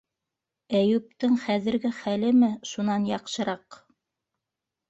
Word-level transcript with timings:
Әйүптең 0.79 1.35
хәҙерге 1.43 1.91
хәлеме 1.99 2.51
шунан 2.71 3.07
яҡшыраҡ? 3.13 3.81